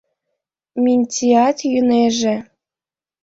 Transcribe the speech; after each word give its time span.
—Минтьеат 0.83 1.57
йӱнеже. 1.71 2.35